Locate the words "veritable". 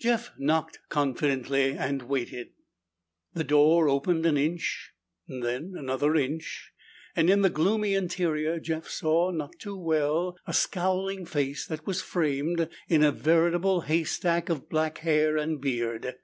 13.10-13.80